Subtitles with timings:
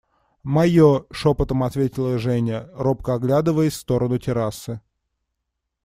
[0.53, 4.81] –Мое,– шепотом ответила Женя, робко оглядываясь в сторону террасы.